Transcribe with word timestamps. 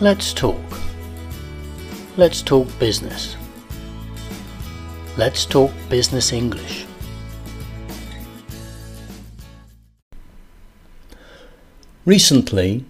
Let's 0.00 0.32
talk. 0.32 0.62
Let's 2.16 2.40
talk 2.40 2.68
business. 2.78 3.34
Let's 5.16 5.44
talk 5.44 5.72
business 5.88 6.32
English. 6.32 6.86
Recently, 12.04 12.84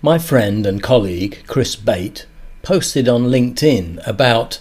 my 0.00 0.16
friend 0.16 0.64
and 0.64 0.82
colleague 0.82 1.42
Chris 1.46 1.76
Bate 1.76 2.24
posted 2.62 3.10
on 3.10 3.24
LinkedIn 3.24 4.00
about 4.06 4.58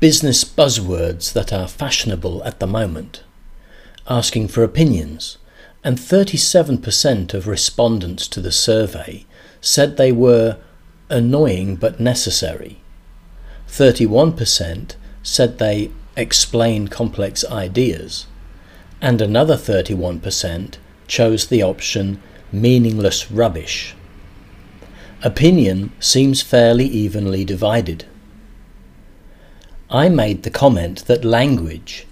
business 0.00 0.44
buzzwords 0.44 1.30
that 1.34 1.52
are 1.52 1.68
fashionable 1.68 2.42
at 2.44 2.58
the 2.58 2.66
moment, 2.66 3.22
asking 4.08 4.48
for 4.48 4.64
opinions, 4.64 5.36
and 5.84 5.98
37% 5.98 7.34
of 7.34 7.46
respondents 7.46 8.26
to 8.28 8.40
the 8.40 8.50
survey 8.50 9.26
said 9.60 9.98
they 9.98 10.10
were 10.10 10.56
annoying 11.08 11.76
but 11.76 12.00
necessary. 12.00 12.78
31% 13.68 14.94
said 15.22 15.58
they 15.58 15.90
explain 16.16 16.88
complex 16.88 17.44
ideas, 17.44 18.26
and 19.00 19.20
another 19.20 19.56
31% 19.56 20.76
chose 21.06 21.46
the 21.46 21.62
option 21.62 22.22
meaningless 22.52 23.30
rubbish. 23.30 23.94
Opinion 25.22 25.92
seems 25.98 26.42
fairly 26.42 26.86
evenly 26.86 27.44
divided. 27.44 28.04
I 29.90 30.08
made 30.08 30.42
the 30.42 30.50
comment 30.50 31.06
that 31.06 31.24
language, 31.24 32.06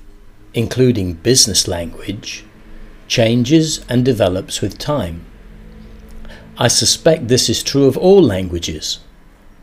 including 0.52 1.14
business 1.14 1.66
language, 1.66 2.44
changes 3.08 3.84
and 3.88 4.04
develops 4.04 4.60
with 4.60 4.78
time. 4.78 5.24
I 6.56 6.69
suspect 6.69 7.27
this 7.27 7.50
is 7.50 7.64
true 7.64 7.86
of 7.86 7.97
all 7.97 8.22
languages, 8.22 9.00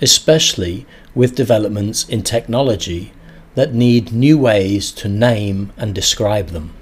especially 0.01 0.85
with 1.15 1.35
developments 1.35 2.07
in 2.09 2.21
technology 2.21 3.13
that 3.55 3.73
need 3.73 4.11
new 4.11 4.37
ways 4.37 4.91
to 4.93 5.07
name 5.07 5.71
and 5.77 5.95
describe 5.95 6.47
them. 6.47 6.73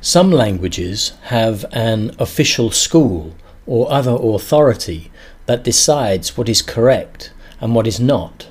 Some 0.00 0.30
languages 0.30 1.14
have 1.24 1.64
an 1.72 2.14
official 2.20 2.70
school 2.70 3.34
or 3.66 3.90
other 3.90 4.16
authority 4.20 5.10
that 5.46 5.64
decides 5.64 6.36
what 6.36 6.48
is 6.48 6.62
correct 6.62 7.32
and 7.60 7.74
what 7.74 7.88
is 7.88 7.98
not. 7.98 8.46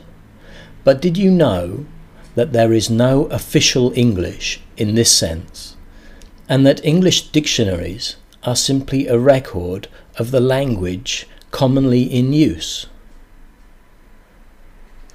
But 0.83 1.01
did 1.01 1.17
you 1.17 1.31
know 1.31 1.85
that 2.35 2.51
there 2.51 2.73
is 2.73 2.89
no 2.89 3.25
official 3.27 3.93
English 3.95 4.59
in 4.75 4.95
this 4.95 5.11
sense, 5.11 5.77
and 6.49 6.67
that 6.67 6.83
English 6.85 7.29
dictionaries 7.29 8.17
are 8.43 8.55
simply 8.55 9.07
a 9.07 9.19
record 9.19 9.87
of 10.17 10.31
the 10.31 10.39
language 10.39 11.27
commonly 11.51 12.03
in 12.03 12.33
use. 12.33 12.87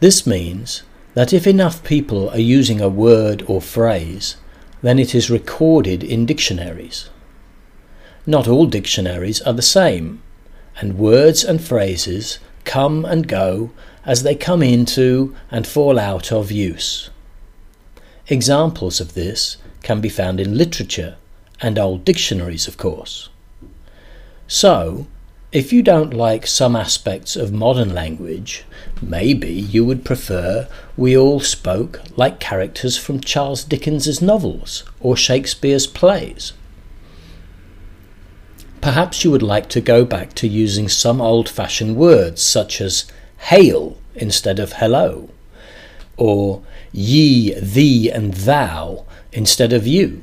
This 0.01 0.27
means 0.27 0.83
that 1.15 1.33
if 1.33 1.47
enough 1.47 1.83
people 1.85 2.29
are 2.31 2.39
using 2.39 2.81
a 2.81 2.89
word 2.89 3.43
or 3.47 3.61
phrase, 3.61 4.37
then 4.83 4.99
it 4.99 5.15
is 5.15 5.31
recorded 5.31 6.03
in 6.05 6.27
dictionaries. 6.27 7.09
Not 8.27 8.49
all 8.49 8.67
dictionaries 8.67 9.41
are 9.43 9.53
the 9.53 9.63
same, 9.63 10.23
and 10.81 10.99
words 10.99 11.45
and 11.45 11.63
phrases 11.63 12.39
come 12.65 13.05
and 13.05 13.29
go 13.29 13.71
as 14.05 14.23
they 14.23 14.35
come 14.35 14.63
into 14.63 15.35
and 15.51 15.67
fall 15.67 15.99
out 15.99 16.33
of 16.33 16.51
use. 16.51 17.11
Examples 18.29 19.01
of 19.01 19.15
this 19.15 19.57
can 19.83 20.01
be 20.01 20.09
found 20.09 20.41
in 20.41 20.59
literature 20.59 21.17
and 21.61 21.79
old 21.79 22.05
dictionaries, 22.05 22.67
of 22.69 22.77
course. 22.77 23.29
So, 24.47 25.07
if 25.55 25.73
you 25.73 25.83
don't 25.83 26.13
like 26.13 26.49
some 26.49 26.75
aspects 26.75 27.37
of 27.37 27.53
modern 27.53 27.95
language, 27.95 28.65
maybe 29.01 29.53
you 29.53 29.85
would 29.85 30.05
prefer 30.05 30.69
we 30.97 31.17
all 31.17 31.39
spoke 31.39 32.01
like 32.17 32.41
characters 32.41 32.99
from 32.99 33.21
Charles 33.21 33.63
Dickens's 33.63 34.21
novels 34.21 34.83
or 34.99 35.17
Shakespeare's 35.17 35.87
plays. 35.87 36.55
Perhaps 38.81 39.25
you 39.25 39.31
would 39.31 39.43
like 39.43 39.69
to 39.71 39.81
go 39.81 40.05
back 40.05 40.35
to 40.35 40.49
using 40.49 40.89
some 40.89 41.21
old 41.21 41.49
fashioned 41.49 41.97
words 41.97 42.43
such 42.43 42.81
as 42.81 43.07
hail 43.39 43.97
instead 44.15 44.59
of 44.59 44.75
hello, 44.75 45.31
or 46.17 46.63
ye, 46.93 47.55
thee, 47.61 48.11
and 48.11 48.35
thou 48.35 49.07
instead 49.33 49.73
of 49.73 49.87
you 49.87 50.23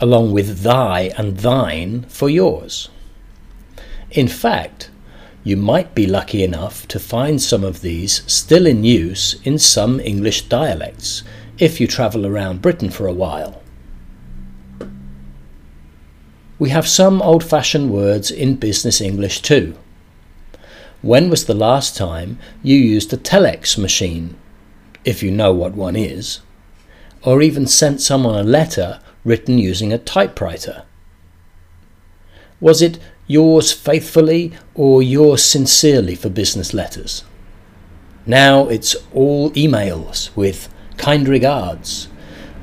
along 0.00 0.32
with 0.32 0.60
thy 0.60 1.12
and 1.16 1.38
thine 1.38 2.02
for 2.08 2.28
yours. 2.28 2.88
In 4.10 4.26
fact, 4.26 4.90
you 5.44 5.56
might 5.56 5.94
be 5.94 6.06
lucky 6.06 6.42
enough 6.42 6.86
to 6.88 6.98
find 6.98 7.40
some 7.40 7.64
of 7.64 7.80
these 7.80 8.22
still 8.30 8.66
in 8.66 8.84
use 8.84 9.40
in 9.44 9.58
some 9.58 10.00
English 10.00 10.42
dialects 10.48 11.22
if 11.58 11.80
you 11.80 11.86
travel 11.86 12.26
around 12.26 12.62
Britain 12.62 12.90
for 12.90 13.06
a 13.06 13.12
while. 13.12 13.62
We 16.58 16.70
have 16.70 16.86
some 16.86 17.22
old 17.22 17.42
fashioned 17.42 17.90
words 17.90 18.30
in 18.30 18.56
business 18.56 19.00
English 19.00 19.40
too. 19.40 19.76
When 21.00 21.30
was 21.30 21.46
the 21.46 21.54
last 21.54 21.96
time 21.96 22.38
you 22.62 22.76
used 22.76 23.12
a 23.12 23.16
telex 23.16 23.78
machine, 23.78 24.36
if 25.04 25.22
you 25.22 25.30
know 25.30 25.54
what 25.54 25.74
one 25.74 25.96
is, 25.96 26.40
or 27.22 27.40
even 27.40 27.66
sent 27.66 28.02
someone 28.02 28.38
a 28.38 28.42
letter 28.42 29.00
written 29.24 29.58
using 29.58 29.92
a 29.92 29.98
typewriter? 29.98 30.84
Was 32.60 32.82
it 32.82 32.98
yours 33.26 33.72
faithfully 33.72 34.52
or 34.74 35.02
yours 35.02 35.42
sincerely 35.42 36.14
for 36.14 36.28
business 36.28 36.74
letters? 36.74 37.24
Now 38.26 38.68
it's 38.68 38.94
all 39.14 39.50
emails 39.52 40.34
with 40.36 40.68
kind 40.98 41.26
regards, 41.26 42.08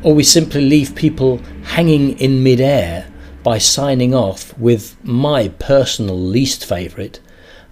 or 0.04 0.14
we 0.14 0.24
simply 0.24 0.62
leave 0.62 0.96
people 0.96 1.40
hanging 1.64 2.18
in 2.20 2.44
midair 2.44 3.12
by 3.44 3.58
signing 3.58 4.14
off 4.14 4.58
with 4.58 4.96
my 5.04 5.48
personal 5.48 6.20
least 6.20 6.66
favourite, 6.66 7.20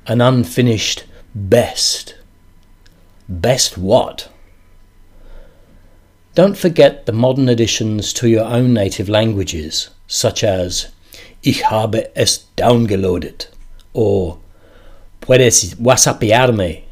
an 0.08 0.22
unfinished 0.22 1.04
best. 1.36 2.16
Best 3.28 3.78
what? 3.78 4.30
Don't 6.36 6.58
forget 6.58 7.06
the 7.06 7.14
modern 7.14 7.48
additions 7.48 8.12
to 8.12 8.28
your 8.28 8.44
own 8.44 8.74
native 8.74 9.08
languages, 9.08 9.90
such 10.06 10.44
as 10.44 10.92
Ich 11.44 11.64
habe 11.64 12.12
es 12.14 12.48
downloaded 12.58 13.48
or 13.94 14.40
Puedes 15.22 15.76
whatsappiarme. 15.76 16.84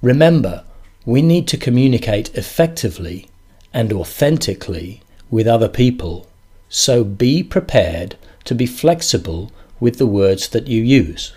Remember, 0.00 0.62
we 1.04 1.22
need 1.22 1.48
to 1.48 1.56
communicate 1.56 2.32
effectively 2.36 3.26
and 3.72 3.92
authentically 3.92 5.02
with 5.28 5.48
other 5.48 5.68
people, 5.68 6.28
so 6.68 7.02
be 7.02 7.42
prepared 7.42 8.14
to 8.44 8.54
be 8.54 8.64
flexible 8.64 9.50
with 9.80 9.98
the 9.98 10.06
words 10.06 10.48
that 10.50 10.68
you 10.68 10.80
use. 10.80 11.32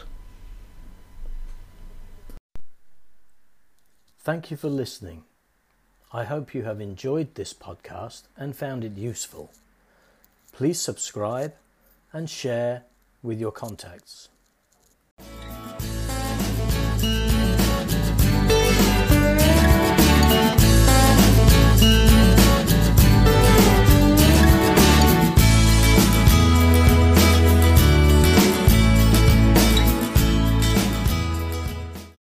Thank 4.19 4.51
you 4.51 4.57
for 4.57 4.69
listening. 4.69 5.23
I 6.13 6.23
hope 6.23 6.53
you 6.53 6.63
have 6.63 6.79
enjoyed 6.79 7.35
this 7.35 7.53
podcast 7.53 8.23
and 8.37 8.55
found 8.55 8.85
it 8.85 8.95
useful. 8.95 9.51
Please 10.53 10.79
subscribe 10.79 11.53
and 12.13 12.29
share 12.29 12.83
with 13.21 13.41
your 13.41 13.51
contacts. 13.51 14.29